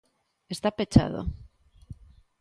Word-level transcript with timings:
Está 0.55 0.69
pechado. 0.79 1.21